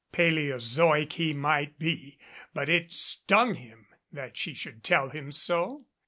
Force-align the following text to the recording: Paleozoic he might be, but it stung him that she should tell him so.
Paleozoic 0.11 1.13
he 1.13 1.31
might 1.31 1.77
be, 1.77 2.17
but 2.55 2.69
it 2.69 2.91
stung 2.91 3.53
him 3.53 3.85
that 4.11 4.35
she 4.35 4.55
should 4.55 4.83
tell 4.83 5.09
him 5.09 5.31
so. 5.31 5.85